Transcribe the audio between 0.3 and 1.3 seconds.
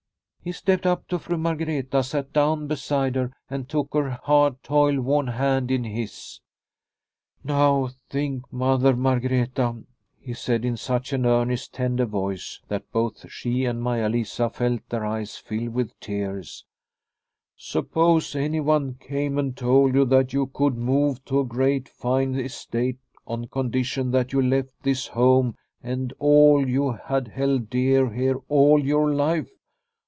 He stepped up to